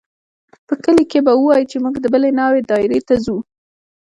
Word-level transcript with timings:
په 0.67 0.73
کلي 0.83 1.03
کښې 1.11 1.19
به 1.25 1.33
ووايو 1.35 1.69
چې 1.71 1.77
موږ 1.83 1.95
د 1.99 2.05
بلې 2.13 2.29
ناوې 2.39 2.61
دايرې 2.69 2.99
ته 3.07 3.15
ځو. 3.25 3.37